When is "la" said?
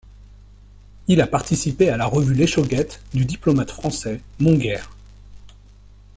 1.97-2.07